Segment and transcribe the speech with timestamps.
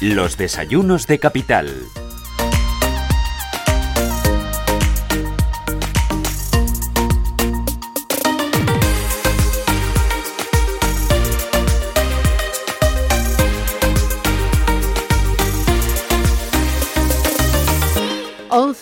[0.00, 1.86] Los desayunos de capital.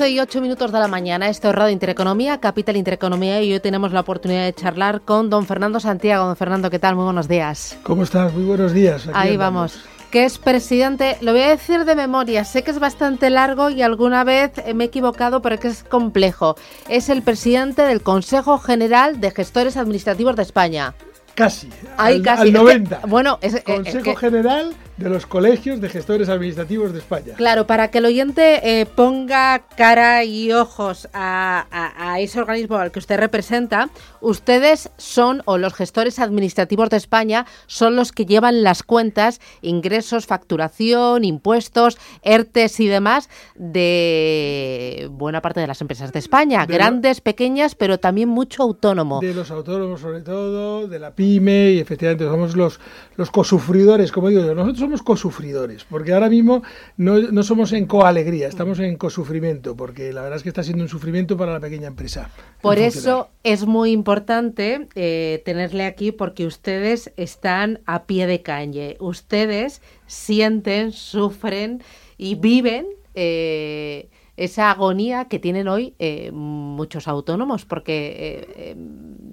[0.09, 1.29] y 8 minutos de la mañana.
[1.29, 5.47] Esto es Radio Intereconomía, Capital Intereconomía, y hoy tenemos la oportunidad de charlar con don
[5.47, 6.27] Fernando Santiago.
[6.27, 6.95] Don Fernando, ¿qué tal?
[6.95, 7.79] Muy buenos días.
[7.83, 8.33] ¿Cómo estás?
[8.35, 9.09] Muy buenos días.
[9.15, 9.83] Ahí vamos.
[10.15, 13.83] Que es presidente, lo voy a decir de memoria, sé que es bastante largo y
[13.83, 16.55] alguna vez me he equivocado, pero que es complejo.
[16.89, 20.95] Es el presidente del Consejo General de Gestores Administrativos de España.
[21.35, 21.69] Casi.
[21.97, 22.43] Ahí casi.
[22.43, 23.01] Al 90.
[23.09, 27.35] bueno, es, Consejo General de los colegios de gestores administrativos de España.
[27.37, 33.01] Claro, para que el oyente eh, ponga cara y ojos a, ese organismo al que
[33.01, 33.91] usted representa,
[34.21, 40.27] ustedes son, o los gestores administrativos de España, son los que llevan las cuentas, ingresos,
[40.27, 47.75] facturación, impuestos, ERTES y demás de buena parte de las empresas de España, grandes, pequeñas,
[47.75, 49.21] pero también mucho autónomo.
[49.21, 52.79] De los autónomos sobre todo, de la PYME y efectivamente somos los,
[53.17, 54.55] los cosufridores, como digo yo.
[54.55, 56.63] Nosotros somos cosufridores, porque ahora mismo
[56.99, 60.85] no, no somos en coalegría, estamos en cosufrimiento, porque la verdad es que está siendo
[60.85, 62.29] un sufrimiento para la pequeña empresa.
[62.61, 68.99] Por eso es muy importante eh, tenerle aquí, porque ustedes están a pie de calle.
[69.01, 71.83] Ustedes sienten, sufren
[72.19, 72.87] y viven.
[73.15, 78.75] Eh, esa agonía que tienen hoy eh, muchos autónomos, porque,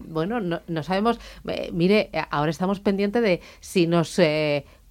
[0.07, 1.19] bueno, no, no sabemos,
[1.73, 4.19] mire, ahora estamos pendientes de si nos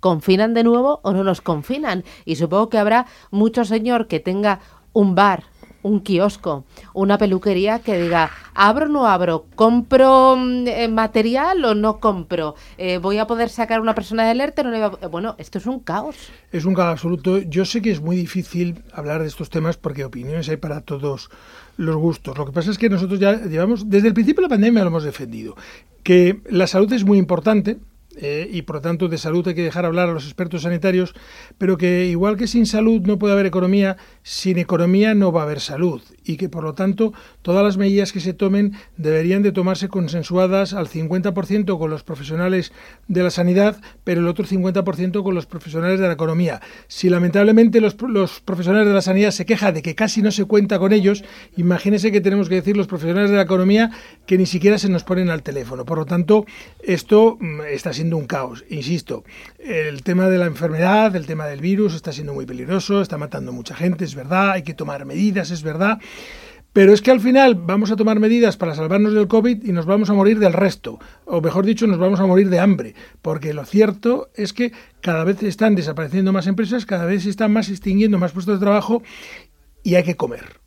[0.00, 2.04] confinan de nuevo o no nos confinan.
[2.24, 4.60] Y supongo que habrá mucho señor que tenga
[4.92, 5.44] un bar,
[5.82, 9.46] un kiosco, una peluquería que diga, ¿abro o no abro?
[9.54, 12.54] ¿Compro mm, eh, material o no compro?
[12.76, 14.64] Eh, ¿Voy a poder sacar una persona del ERTE?
[14.64, 16.16] No le Bueno, esto es un caos.
[16.52, 17.38] Es un caos absoluto.
[17.38, 21.30] Yo sé que es muy difícil hablar de estos temas porque opiniones hay para todos
[21.76, 22.36] los gustos.
[22.36, 24.88] Lo que pasa es que nosotros ya llevamos, desde el principio de la pandemia lo
[24.88, 25.56] hemos defendido,
[26.02, 27.78] que la salud es muy importante,
[28.20, 31.14] eh, y por lo tanto de salud hay que dejar hablar a los expertos sanitarios,
[31.58, 35.44] pero que igual que sin salud no puede haber economía, sin economía no va a
[35.44, 39.52] haber salud y que por lo tanto todas las medidas que se tomen deberían de
[39.52, 42.72] tomarse consensuadas al 50% con los profesionales
[43.08, 46.60] de la sanidad, pero el otro 50% con los profesionales de la economía.
[46.86, 50.78] Si lamentablemente los, profesionales de la sanidad se quejan de que casi no se cuenta
[50.78, 51.24] con ellos,
[51.56, 53.90] imagínense que tenemos que decir los profesionales de la economía
[54.26, 55.84] que ni siquiera se nos ponen al teléfono.
[55.84, 56.46] Por lo tanto,
[56.82, 58.64] esto mm, está siendo un caos.
[58.70, 59.24] Insisto,
[59.58, 63.52] el tema de la enfermedad, el tema del virus está siendo muy peligroso, está matando
[63.52, 65.98] mucha gente, es verdad, hay que tomar medidas, es verdad.
[66.72, 69.86] Pero es que al final vamos a tomar medidas para salvarnos del COVID y nos
[69.86, 71.00] vamos a morir del resto.
[71.24, 72.94] O mejor dicho, nos vamos a morir de hambre.
[73.22, 77.52] Porque lo cierto es que cada vez están desapareciendo más empresas, cada vez se están
[77.52, 79.02] más extinguiendo más puestos de trabajo
[79.82, 80.60] y hay que comer.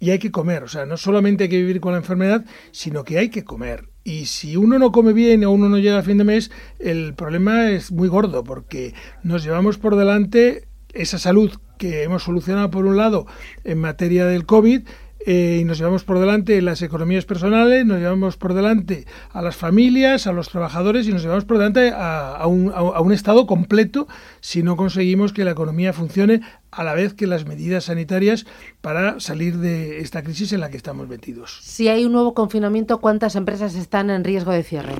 [0.00, 0.64] Y hay que comer.
[0.64, 3.88] O sea, no solamente hay que vivir con la enfermedad, sino que hay que comer.
[4.04, 7.14] Y si uno no come bien o uno no llega a fin de mes, el
[7.14, 12.86] problema es muy gordo porque nos llevamos por delante esa salud que hemos solucionado por
[12.86, 13.26] un lado
[13.64, 14.82] en materia del COVID
[15.24, 19.54] eh, y nos llevamos por delante las economías personales, nos llevamos por delante a las
[19.54, 24.08] familias, a los trabajadores y nos llevamos por delante a, un, a, un, Estado completo
[24.40, 26.40] si no conseguimos que la economía funcione
[26.72, 28.46] a la vez que las medidas sanitarias
[28.80, 31.60] para salir de esta crisis en la que estamos metidos.
[31.62, 34.94] Si hay un nuevo confinamiento, ¿cuántas empresas están en riesgo de cierre?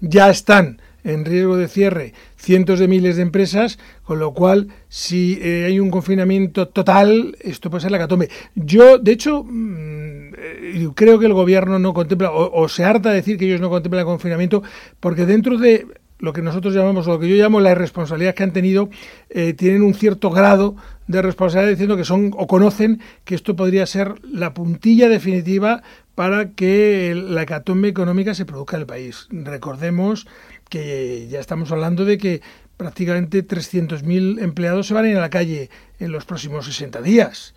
[0.00, 5.38] ya están en riesgo de cierre cientos de miles de empresas, con lo cual si
[5.40, 8.28] eh, hay un confinamiento total, esto puede ser la catombe.
[8.56, 13.16] Yo, de hecho, mm, eh, creo que el gobierno no contempla, o, se harta de
[13.16, 14.62] decir que ellos no contemplan el confinamiento,
[14.98, 15.86] porque dentro de
[16.18, 18.90] lo que nosotros llamamos, lo que yo llamo la irresponsabilidad que han tenido,
[19.30, 20.76] eh, tienen un cierto grado
[21.08, 25.82] de responsabilidad diciendo que son o conocen que esto podría ser la puntilla definitiva
[26.14, 29.26] para que la hecatombe económica se produzca en el país.
[29.30, 30.26] Recordemos
[30.72, 32.40] que ya estamos hablando de que
[32.78, 37.52] prácticamente 300.000 empleados se van a ir a la calle en los próximos 60 días.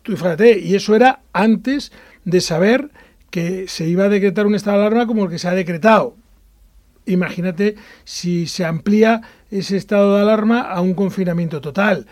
[0.00, 1.92] Tú fíjate, y eso era antes
[2.24, 2.90] de saber
[3.28, 6.16] que se iba a decretar un estado de alarma como el que se ha decretado.
[7.04, 9.20] Imagínate si se amplía
[9.50, 12.06] ese estado de alarma a un confinamiento total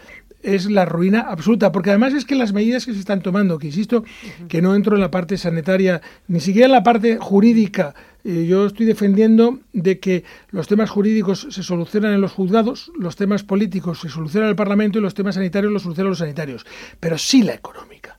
[0.45, 3.69] es la ruina absoluta, porque además es que las medidas que se están tomando, que
[3.69, 4.05] insisto,
[4.49, 7.95] que no entro en la parte sanitaria, ni siquiera en la parte jurídica,
[8.25, 13.17] eh, yo estoy defendiendo de que los temas jurídicos se solucionan en los juzgados, los
[13.17, 16.67] temas políticos se solucionan en el Parlamento y los temas sanitarios los solucionan los sanitarios,
[17.01, 18.14] pero sí la económica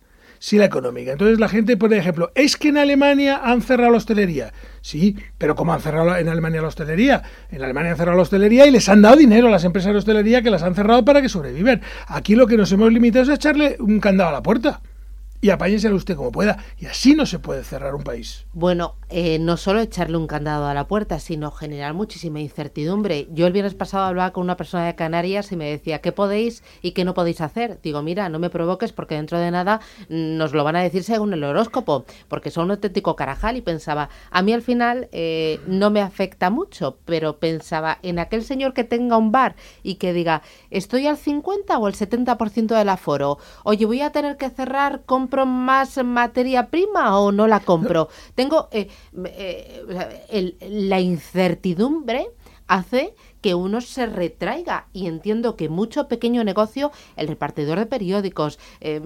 [0.45, 1.11] sí la económica.
[1.11, 4.53] Entonces la gente pone ejemplo, es que en Alemania han cerrado la hostelería.
[4.81, 7.23] Sí, pero ¿cómo han cerrado en Alemania la hostelería?
[7.49, 9.97] En Alemania han cerrado la hostelería y les han dado dinero a las empresas de
[9.97, 11.81] hostelería que las han cerrado para que sobreviven.
[12.05, 14.81] Aquí lo que nos hemos limitado es a echarle un candado a la puerta
[15.41, 16.57] y apáñenselo usted como pueda.
[16.79, 18.45] Y así no se puede cerrar un país.
[18.53, 23.27] Bueno, eh, no solo echarle un candado a la puerta, sino generar muchísima incertidumbre.
[23.31, 26.63] Yo el viernes pasado hablaba con una persona de Canarias y me decía, ¿qué podéis
[26.81, 27.79] y qué no podéis hacer?
[27.83, 31.33] Digo, mira, no me provoques porque dentro de nada nos lo van a decir según
[31.33, 33.57] el horóscopo, porque son un auténtico carajal.
[33.57, 38.43] Y pensaba, a mí al final eh, no me afecta mucho, pero pensaba en aquel
[38.43, 40.41] señor que tenga un bar y que diga,
[40.71, 43.37] estoy al 50 o el 70% del aforo.
[43.63, 48.09] Oye, voy a tener que cerrar, compro más materia prima o no la compro?
[48.35, 48.89] Tengo eh,
[49.25, 52.29] eh, la incertidumbre
[52.67, 53.15] hace
[53.45, 54.87] que uno se retraiga.
[54.91, 58.99] Y entiendo que mucho pequeño negocio, el repartidor de periódicos, eh,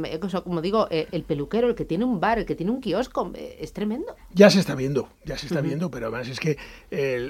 [0.45, 3.33] como digo, eh, el peluquero, el que tiene un bar, el que tiene un kiosco,
[3.35, 4.15] eh, es tremendo.
[4.33, 6.55] Ya se está viendo, ya se está viendo, pero además es que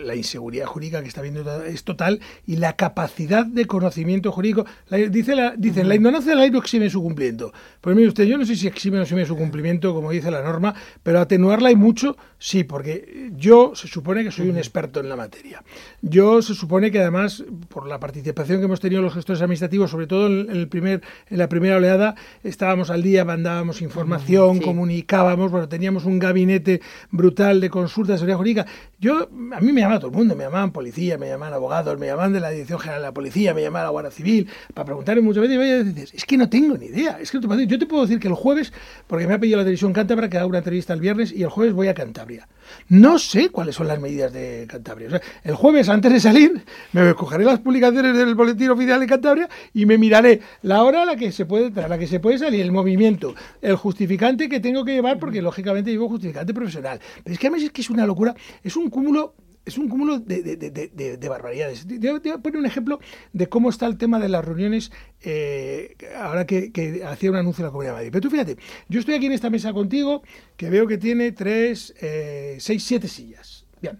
[0.05, 4.67] la inseguridad jurídica que está viendo es total y la capacidad de conocimiento jurídico.
[5.09, 7.51] dice la, dicen, la ignorancia de la ley no exime su cumplimiento.
[7.81, 10.29] Pues mire usted, yo no sé si exime o no exime su cumplimiento, como dice
[10.29, 14.99] la norma, pero atenuarla hay mucho, sí, porque yo se supone que soy un experto
[14.99, 15.63] en la materia.
[16.03, 20.07] Yo se supone que además, por la participación que hemos tenido los gestores administrativos, sobre
[20.07, 25.69] todo en, el primer, en la primera oleada, estábamos al día, mandábamos información, comunicábamos, bueno,
[25.69, 26.81] teníamos un gabinete
[27.11, 28.65] brutal de consultas de seguridad jurídica.
[28.99, 32.07] Yo, a mí me llamaba todo el mundo, me llamaban policía, me llamaban abogados, me
[32.07, 35.21] llamaban de la Dirección General de la Policía, me llamaban la Guardia Civil, para preguntarme
[35.21, 38.03] muchas veces, y dices, es que no tengo ni idea, es que yo te puedo
[38.03, 38.73] decir que el jueves,
[39.07, 41.49] porque me ha pedido la televisión Cántabra que haga una entrevista el viernes y el
[41.49, 42.47] jueves voy a Cantabria.
[42.87, 45.21] No sé cuáles son las medidas de Cantabria.
[45.43, 46.63] el jueves, antes de salir,
[46.93, 51.05] me cogeré las publicaciones del Boletín Oficial de Cantabria y me miraré la hora a
[51.05, 54.59] la que se puede a la que se puede salir, el movimiento, el justificante que
[54.59, 56.99] tengo que llevar, porque lógicamente llevo justificante profesional.
[57.23, 60.19] Pero es que además es que es una locura, es un cúmulo es un cúmulo
[60.19, 61.85] de, barbaridades.
[61.85, 62.99] Te voy a poner un ejemplo
[63.33, 64.91] de cómo está el tema de las reuniones
[65.21, 68.09] eh, ahora que, hacía un anuncio la Comunidad de Madrid.
[68.11, 68.57] Pero tú fíjate,
[68.87, 70.23] yo estoy aquí en esta mesa contigo
[70.57, 73.67] que veo que tiene tres, eh, seis, siete sillas.
[73.81, 73.99] Bien,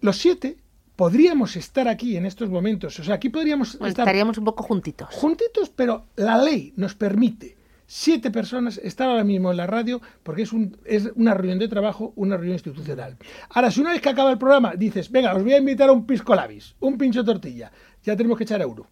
[0.00, 0.58] los siete
[0.96, 2.98] podríamos estar aquí en estos momentos.
[2.98, 3.88] O sea, aquí podríamos estar.
[3.88, 5.08] Estaríamos un poco juntitos.
[5.12, 7.56] Juntitos, pero la ley nos permite
[7.86, 11.68] siete personas estar ahora mismo en la radio porque es, un, es una reunión de
[11.68, 13.16] trabajo, una reunión institucional.
[13.50, 15.92] Ahora, si una vez que acaba el programa dices, venga, os voy a invitar a
[15.92, 17.70] un pisco labis, un pincho tortilla,
[18.02, 18.88] ya tenemos que echar euro.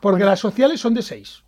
[0.00, 1.42] Porque las sociales son de seis.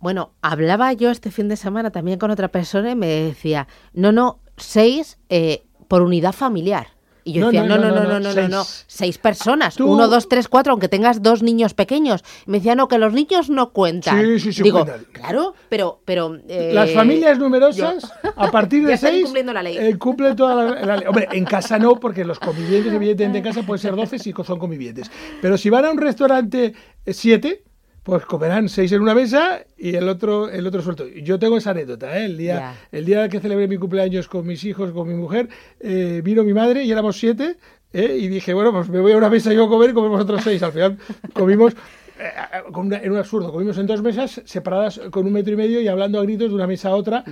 [0.00, 4.12] Bueno, hablaba yo este fin de semana también con otra persona y me decía, no,
[4.12, 6.97] no, seis eh, por unidad familiar.
[7.24, 10.48] Y yo decía, no, no, no, no, no, no, no, seis personas, uno, dos, tres,
[10.48, 12.24] cuatro, aunque tengas dos niños pequeños.
[12.46, 14.20] Me decía, no, que los niños no cuentan.
[14.20, 14.62] Sí, sí, sí.
[14.62, 16.00] Digo, claro, pero...
[16.04, 19.76] pero eh, Las familias numerosas, a partir de seis, cumpliendo la ley.
[19.76, 21.06] Eh, cumplen toda la, ley.
[21.06, 24.58] Hombre, en casa no, porque los convivientes, evidentemente, en casa pueden ser doce si son
[24.58, 25.10] convivientes.
[25.42, 26.72] Pero si van a un restaurante
[27.04, 27.64] eh, siete,
[28.02, 31.06] pues comerán seis en una mesa y el otro el otro suelto.
[31.06, 32.24] Yo tengo esa anécdota, ¿eh?
[32.24, 35.48] el día el día que celebré mi cumpleaños con mis hijos, con mi mujer,
[35.80, 37.56] eh, vino mi madre y éramos siete
[37.92, 38.16] ¿eh?
[38.18, 40.42] y dije, bueno, pues me voy a una mesa yo a comer y comemos otros
[40.42, 40.62] seis.
[40.62, 40.98] Al final
[41.32, 41.74] comimos
[42.18, 46.18] en un absurdo, comimos en dos mesas separadas con un metro y medio y hablando
[46.18, 47.24] a gritos de una mesa a otra,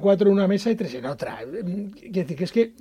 [0.00, 1.38] cuatro en una mesa y tres en otra.
[1.38, 2.72] Quiere decir que es que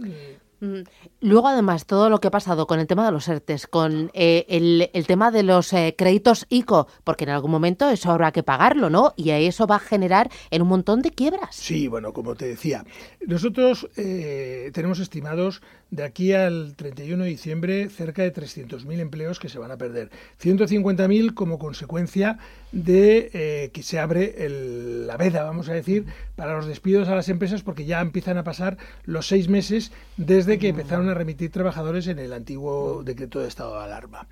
[1.22, 4.46] Luego, además, todo lo que ha pasado con el tema de los ERTES, con eh,
[4.94, 8.90] el, tema de los eh, créditos ICO, porque en algún momento eso habrá que pagarlo,
[8.90, 9.14] ¿no?
[9.16, 11.56] Y eso va a generar en un montón de quiebras.
[11.56, 12.86] Sí, bueno, como te decía,
[13.26, 15.62] nosotros eh, tenemos estimados
[15.92, 20.10] de aquí al 31 de diciembre cerca de 300.000 empleos que se van a perder.
[20.42, 22.40] 150.000 como consecuencia
[22.72, 27.30] de eh, que se abre la veda, vamos a decir, para los despidos a las
[27.30, 32.08] empresas porque ya empiezan a pasar los seis meses desde que empezaron a remitir trabajadores
[32.08, 34.28] en el antiguo decreto de estado de alarma.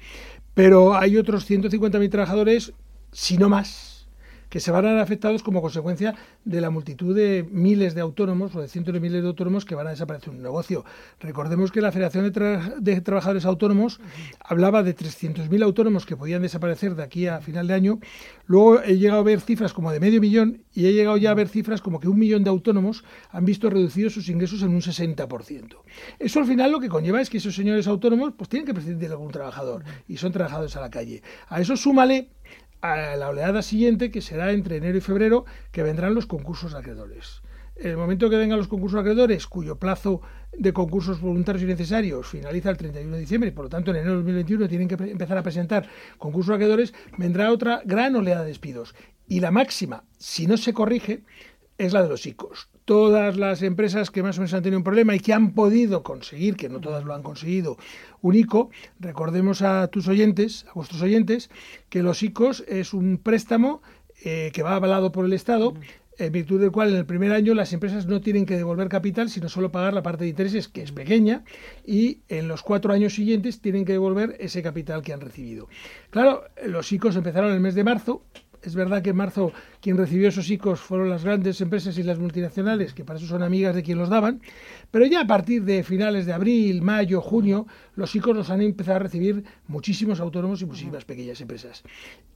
[0.53, 2.72] Pero hay otros 150.000 trabajadores,
[3.12, 3.95] si no más,
[4.56, 8.56] que se van a ver afectados como consecuencia de la multitud de miles de autónomos
[8.56, 10.86] o de cientos de miles de autónomos que van a desaparecer un negocio.
[11.20, 12.32] Recordemos que la Federación
[12.80, 14.00] de, Trabajadores Autónomos
[14.40, 18.00] hablaba de 300.000 autónomos que podían desaparecer de aquí a final de año.
[18.46, 21.34] Luego he llegado a ver cifras como de medio millón y he llegado ya a
[21.34, 24.80] ver cifras como que un millón de autónomos han visto reducidos sus ingresos en un
[24.80, 25.76] 60%.
[26.18, 29.10] Eso al final lo que conlleva es que esos señores autónomos pues tienen que prescindir
[29.10, 31.24] de algún trabajador y son trabajadores a la calle.
[31.50, 32.30] A eso súmale
[32.82, 37.41] a la oleada siguiente, que será entre enero y febrero, que vendrán los concursos acreedores.
[37.75, 40.22] En el momento que vengan los concursos acreedores, cuyo plazo
[40.58, 44.12] de concursos voluntarios y necesarios finaliza el 31 de diciembre por lo tanto en enero
[44.12, 48.96] de 2021 tienen que empezar a presentar concursos acreedores, vendrá otra gran oleada de despidos.
[49.27, 51.24] Y la máxima, si no se corrige,
[51.77, 52.70] es la de los ICOs.
[52.86, 56.04] Todas las empresas que más o menos han tenido un problema y que han podido
[56.04, 57.77] conseguir, que no todas lo han conseguido,
[58.22, 61.50] un ICO, recordemos a tus oyentes, a vuestros oyentes,
[61.89, 63.82] que los ICOs es un préstamo
[64.24, 65.74] eh, que va avalado por el Estado
[66.18, 69.30] en virtud del cual en el primer año las empresas no tienen que devolver capital,
[69.30, 71.44] sino solo pagar la parte de intereses, que es pequeña,
[71.86, 75.68] y en los cuatro años siguientes tienen que devolver ese capital que han recibido.
[76.10, 78.24] Claro, los ICOs empezaron en el mes de marzo,
[78.69, 82.19] es verdad que en marzo quien recibió esos ICOs fueron las grandes empresas y las
[82.19, 84.41] multinacionales, que para eso son amigas de quien los daban,
[84.91, 88.98] pero ya a partir de finales de abril, mayo, junio, los ICOs los han empezado
[88.98, 91.84] a recibir muchísimos autónomos y muchísimas pequeñas empresas.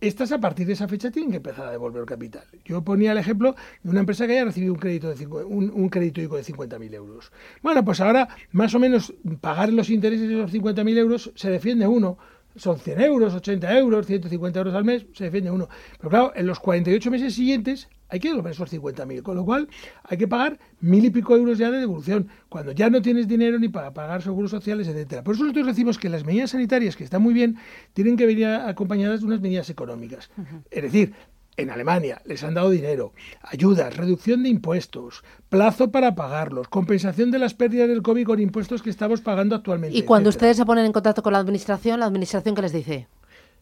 [0.02, 2.44] Estas a partir de esa fecha tienen que empezar a devolver capital.
[2.66, 5.90] Yo ponía el ejemplo de una empresa que haya recibido un crédito, de un, un
[5.90, 7.32] crédito ICO de 50.000 euros.
[7.62, 11.88] Bueno, pues ahora más o menos pagar los intereses de esos 50.000 euros se defiende
[11.88, 12.18] uno
[12.56, 15.70] son 100 euros, 80 euros, 150 euros al mes, se defiende uno.
[15.98, 19.70] Pero claro, en los 48 meses siguientes hay que devolver esos 50.000, con lo cual
[20.04, 23.60] hay que pagar mil y pico euros ya de devolución, cuando ya no tienes dinero
[23.60, 25.24] ni para pagar seguros sociales, etcétera.
[25.24, 27.58] Por eso nosotros decimos que las medidas sanitarias, que están muy bien,
[27.94, 30.32] tienen que venir acompañadas de unas medidas económicas.
[30.72, 31.14] Es decir,
[31.58, 37.40] en Alemania les han dado dinero, ayudas, reducción de impuestos, plazo para pagarlos, compensación de
[37.40, 39.98] las pérdidas del COVID con impuestos que estamos pagando actualmente.
[39.98, 43.08] Y cuando ustedes se ponen en contacto con la administración, ¿la administración qué les dice?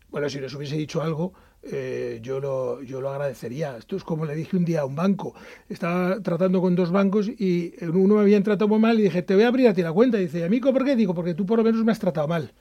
[0.10, 3.76] Bueno, si les hubiese dicho algo, eh, yo, lo, yo lo agradecería.
[3.78, 5.34] Esto es como le dije un día a un banco.
[5.68, 9.36] Estaba tratando con dos bancos y uno me habían tratado muy mal y dije, te
[9.36, 10.18] voy a abrir a ti la cuenta.
[10.18, 10.96] Y dice, amigo, ¿por qué?
[10.96, 12.54] Digo, porque tú por lo menos me has tratado mal.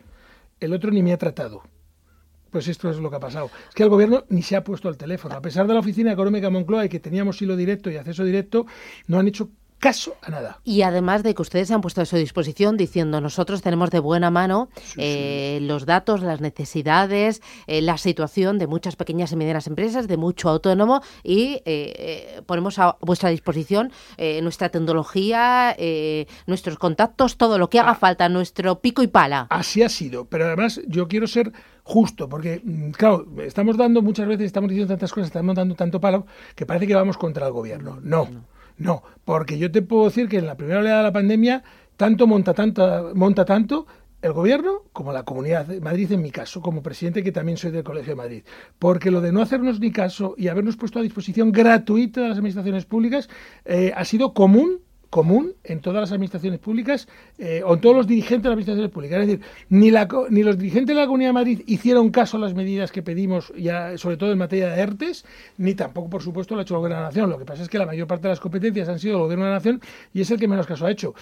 [0.59, 1.63] El otro ni me ha tratado.
[2.51, 3.51] Pues esto es lo que ha pasado.
[3.69, 5.35] Es que el gobierno ni se ha puesto al teléfono.
[5.35, 8.67] A pesar de la Oficina Económica Moncloa y que teníamos hilo directo y acceso directo,
[9.07, 10.61] no han hecho caso a nada.
[10.65, 13.99] Y además de que ustedes se han puesto a su disposición diciendo nosotros tenemos de
[13.99, 19.67] buena mano eh, los datos, las necesidades, eh, la situación de muchas pequeñas y medianas
[19.67, 23.93] empresas, de mucho autónomo y eh, ponemos a vuestra disposición
[24.43, 25.77] nuestra tecnología,
[26.47, 27.95] nuestros contactos, todo lo que haga ah.
[27.95, 29.47] falta, nuestro pico y pala.
[29.51, 31.53] Así ha sido, pero además yo quiero ser
[31.89, 36.01] justo, porque, mm, claro, estamos dando muchas veces, estamos diciendo tantas cosas, estamos dando tanto
[36.01, 36.27] palo,
[36.57, 38.01] que parece que vamos contra el gobierno.
[38.03, 38.29] No,
[38.77, 41.63] no, porque yo te puedo decir que en la primera oleada de la pandemia,
[41.97, 43.87] tanto monta, tanto, monta tanto
[44.21, 47.71] el gobierno como la Comunidad de Madrid, en mi caso, como presidente, que también soy
[47.71, 48.43] del Colegio de Madrid.
[48.81, 52.39] Porque lo de no hacernos ni caso y habernos puesto a disposición gratuita de las
[52.39, 53.29] administraciones públicas
[53.65, 54.81] eh, ha sido común
[55.17, 57.09] común en todas las administraciones públicas
[57.39, 59.19] eh, o en todos los dirigentes de las administraciones públicas.
[59.21, 62.41] Es decir, ni, la, ni los dirigentes de la Comunidad de Madrid hicieron caso a
[62.41, 65.25] las medidas que pedimos, ya, sobre todo en materia de ERTES,
[65.57, 67.31] ni tampoco, por supuesto, lo ha hecho el Gobierno de la Nación.
[67.31, 69.47] Lo que pasa es que la mayor parte de las competencias han sido del Gobierno
[69.47, 69.81] de la Nación
[70.13, 71.15] y es el que menos caso ha hecho.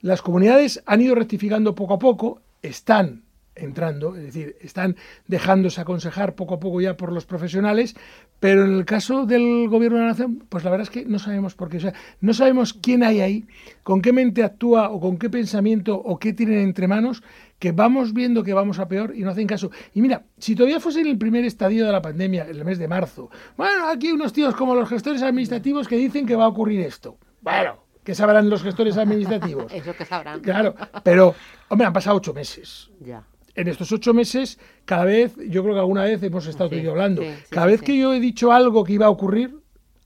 [0.00, 3.24] Las comunidades han ido rectificando poco a poco, están
[3.60, 7.94] entrando, es decir, están dejándose aconsejar poco a poco ya por los profesionales,
[8.40, 11.18] pero en el caso del gobierno de la nación, pues la verdad es que no
[11.18, 13.46] sabemos por qué, o sea, no sabemos quién hay ahí,
[13.82, 17.22] con qué mente actúa o con qué pensamiento o qué tienen entre manos,
[17.58, 19.70] que vamos viendo que vamos a peor y no hacen caso.
[19.94, 22.78] Y mira, si todavía fuese en el primer estadio de la pandemia, en el mes
[22.78, 26.44] de marzo, bueno, aquí hay unos tíos como los gestores administrativos que dicen que va
[26.44, 27.18] a ocurrir esto.
[27.42, 29.70] Bueno, ¿qué sabrán los gestores administrativos?
[29.72, 30.40] Eso que sabrán.
[30.40, 30.74] Claro,
[31.04, 31.34] pero,
[31.68, 32.90] hombre, han pasado ocho meses.
[33.00, 33.22] Ya
[33.54, 37.66] en estos ocho meses, cada vez, yo creo que alguna vez hemos estado hablando, cada
[37.66, 39.60] vez que yo he dicho algo que iba a ocurrir,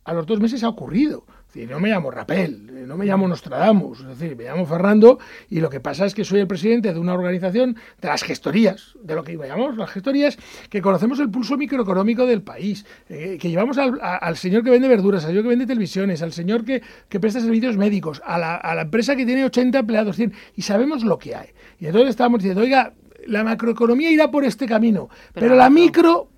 [0.05, 1.25] a los dos meses ha ocurrido.
[1.55, 5.71] no me llamo Rapel, no me llamo Nostradamus, es decir, me llamo Fernando y lo
[5.71, 9.25] que pasa es que soy el presidente de una organización de las gestorías, de lo
[9.25, 10.37] que llamamos las gestorías,
[10.69, 15.25] que conocemos el pulso microeconómico del país, eh, que llevamos al, señor que vende verduras,
[15.25, 16.83] al señor que vende televisiones, al señor que,
[17.21, 21.35] presta servicios médicos, a la, empresa que tiene 80 empleados, 100, y sabemos lo que
[21.35, 21.49] hay.
[21.79, 22.93] Y entonces estábamos diciendo, oiga,
[23.27, 26.29] la macroeconomía irá por este camino, pero, la micro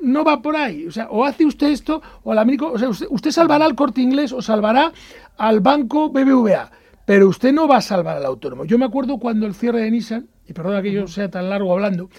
[0.00, 0.86] no va por ahí.
[0.86, 4.00] O sea, o hace usted esto, o la micro, o sea, usted, salvará al corte
[4.00, 4.92] inglés o salvará
[5.36, 6.70] al banco BBVA,
[7.04, 8.64] pero usted no va a salvar al autónomo.
[8.64, 11.72] Yo me acuerdo cuando el cierre de Nissan, y perdona que yo sea tan largo
[11.72, 12.10] hablando,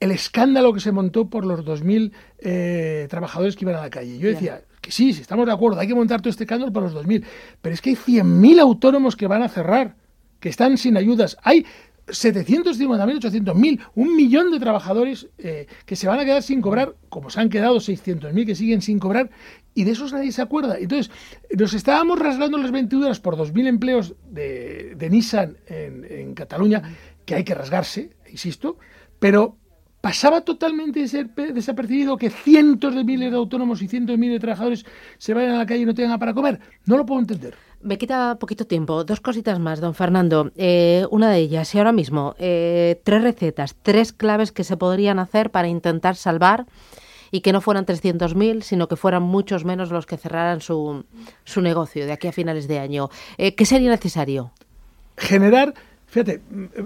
[0.00, 4.18] el escándalo que se montó por los 2.000 eh, trabajadores que iban a la calle.
[4.18, 6.86] Yo decía, que sí, sí, estamos de acuerdo, hay que montar todo este escándalo para
[6.86, 7.24] los 2.000,
[7.62, 9.94] pero es que hay 100.000 autónomos que van a cerrar,
[10.40, 11.36] que están sin ayudas.
[11.44, 11.64] Hay
[12.06, 17.30] 750.000, 800.000, un millón de trabajadores eh, que se van a quedar sin cobrar, como
[17.30, 19.30] se han quedado 600.000 que siguen sin cobrar,
[19.74, 20.78] y de esos nadie se acuerda.
[20.78, 21.10] Entonces,
[21.56, 26.82] nos estábamos rasgando las ventiduras por 2.000 empleos de, Nissan en Cataluña,
[27.24, 28.78] que hay que rasgarse, insisto,
[29.18, 29.56] pero
[30.02, 31.06] pasaba totalmente
[31.54, 34.84] desapercibido que cientos de miles de autónomos y cientos de miles de trabajadores
[35.16, 36.58] se vayan a la calle y no tengan para comer.
[36.84, 37.54] No lo puedo entender.
[37.80, 39.04] Me quita poquito tiempo.
[39.04, 40.50] Dos cositas más, don Fernando.
[40.56, 45.20] Eh, una de ellas, y ahora mismo, eh, tres recetas, tres claves que se podrían
[45.20, 46.66] hacer para intentar salvar
[47.30, 51.04] y que no fueran 300.000, sino que fueran muchos menos los que cerraran su,
[51.44, 53.08] su negocio de aquí a finales de año.
[53.38, 54.50] Eh, ¿Qué sería necesario?
[55.16, 55.74] Generar
[56.12, 56.42] Fíjate,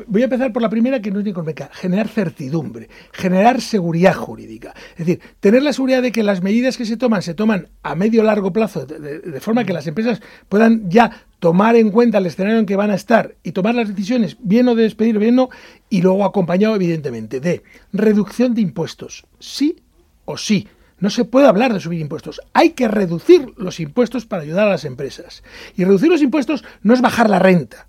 [0.06, 4.14] voy a empezar por la primera que no es ni económica, generar certidumbre, generar seguridad
[4.14, 4.72] jurídica.
[4.92, 7.96] Es decir, tener la seguridad de que las medidas que se toman se toman a
[7.96, 12.60] medio largo plazo, de, forma que las empresas puedan ya tomar en cuenta el escenario
[12.60, 15.48] en que van a estar y tomar las decisiones, bien o de despedir, bien no,
[15.90, 19.82] y luego acompañado evidentemente de reducción de impuestos, sí
[20.24, 20.68] o sí.
[21.00, 22.40] No se puede hablar de subir impuestos.
[22.52, 25.42] Hay que reducir los impuestos para ayudar a las empresas.
[25.76, 27.88] Y reducir los impuestos no es bajar la renta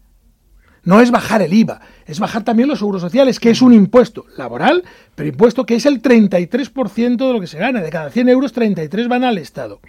[0.88, 4.26] no es bajar el IVA, es bajar también los seguros sociales, que es un impuesto
[4.38, 7.82] laboral, pero impuesto que es el 33% de lo que se gana.
[7.82, 9.82] De cada 100 euros, 33 van al Estado.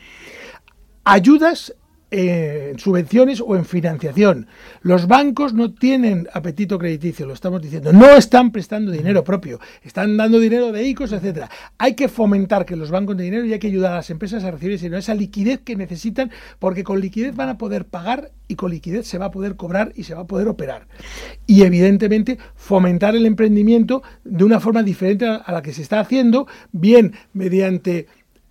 [1.04, 1.72] Ayudas
[2.10, 4.46] en subvenciones o en financiación.
[4.80, 7.92] Los bancos no tienen apetito crediticio, lo estamos diciendo.
[7.92, 11.50] No están prestando dinero propio, están dando dinero de ICOs, etcétera.
[11.76, 14.44] Hay que fomentar que los bancos de dinero y hay que ayudar a las empresas
[14.44, 18.70] a recibir esa liquidez que necesitan, porque con liquidez van a poder pagar y con
[18.70, 20.86] liquidez se va a poder cobrar y se va a poder operar.
[21.46, 26.46] Y evidentemente fomentar el emprendimiento de una forma diferente a la que se está haciendo,
[26.72, 28.06] bien mediante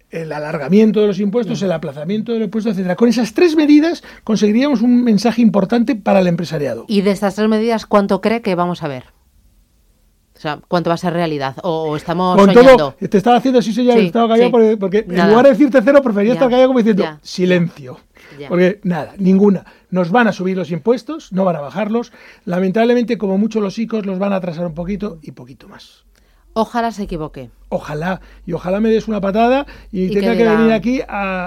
[0.09, 2.95] el alargamiento de los impuestos, el aplazamiento de los impuestos, etcétera.
[2.95, 6.85] Con esas tres medidas conseguiríamos un mensaje importante para el empresariado.
[6.87, 9.17] ¿Y de estas tres medidas cuánto cree que vamos a ver?
[10.37, 11.55] O sea, ¿cuánto va a ser realidad?
[11.63, 12.93] ¿O, estamos Con soñando?
[12.93, 15.99] Todo, te estaba haciendo así, ya sí, estaba callado porque, en lugar de decirte cero
[16.03, 17.99] prefería estar callado como diciendo silencio.
[18.47, 19.65] Porque nada, ninguna.
[19.89, 22.11] Nos van a subir los impuestos, no van a bajarlos.
[22.45, 26.05] Lamentablemente, como mucho los ICOs, los van a atrasar un poquito y poquito más.
[26.53, 27.49] Ojalá se equivoque.
[27.69, 28.21] Ojalá.
[28.45, 31.01] Y ojalá me des una patada y, tenga que, venir aquí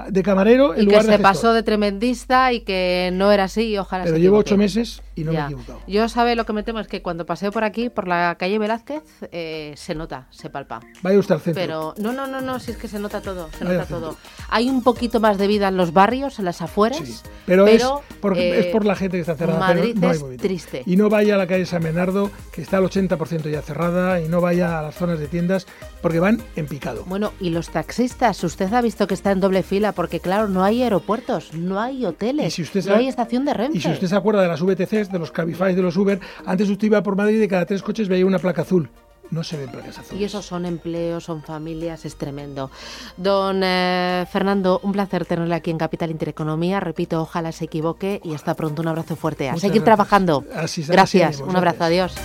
[0.08, 3.78] de camarero en y que se pasó de tremendista y que no era así y
[3.78, 5.80] ojalá Pero llevo ocho meses y no me he equivocado.
[5.86, 8.58] Yo sabe lo que me temo es que cuando paseo por aquí, por la calle
[8.58, 10.80] Velázquez, eh, se nota, se palpa.
[11.02, 11.62] Vaya usted al centro.
[11.62, 14.16] Pero no, no, no, no, si es que se nota todo, se nota todo.
[14.50, 16.98] Hay un poquito más de vida en los barrios, en las afueras.
[16.98, 17.82] Sí, pero, es,
[18.20, 19.58] por, es por la gente que está cerrada.
[19.58, 20.82] Madrid no es triste.
[20.84, 24.28] Y no vaya a la calle San Bernardo, que está al 80% ya cerrada, y
[24.28, 25.66] no vaya a las zonas de tiendas
[26.10, 27.04] porque van en picado.
[27.06, 30.64] Bueno, y los taxistas, usted ha visto que está en doble fila porque claro, no
[30.64, 33.78] hay aeropuertos, no hay hoteles, no hay estación de Renfe.
[33.78, 36.68] Y si usted se acuerda de las VTCs, de los Cabify, de los Uber, antes
[36.68, 38.90] usted iba por Madrid y de cada tres coches veía una placa azul
[39.30, 40.20] no se ven placas azules.
[40.20, 42.73] Y esos son empleos, son familias, es tremendo.
[43.16, 46.80] Don eh, Fernando, un placer tenerle aquí en Capital Intereconomía.
[46.80, 48.82] Repito, ojalá se equivoque y hasta pronto.
[48.82, 49.49] Un abrazo fuerte.
[49.49, 50.44] A seguir trabajando.
[50.52, 51.38] Así, gracias.
[51.38, 51.84] un abrazo.
[51.84, 52.16] Adiós.